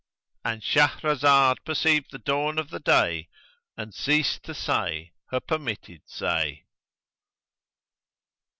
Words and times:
—And 0.43 0.63
Shahrazad 0.63 1.57
perceived 1.63 2.09
the 2.09 2.17
dawn 2.17 2.57
of 2.57 2.71
day 2.83 3.29
and 3.77 3.93
ceased 3.93 4.41
to 4.45 4.55
say 4.55 5.11
her 5.29 5.39
permitted 5.39 6.01
say. 6.07 6.65